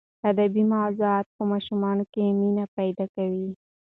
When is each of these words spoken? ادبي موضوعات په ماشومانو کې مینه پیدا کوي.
ادبي 0.29 0.61
موضوعات 0.75 1.25
په 1.35 1.43
ماشومانو 1.51 2.03
کې 2.13 2.35
مینه 2.39 2.65
پیدا 2.77 3.05
کوي. 3.15 3.49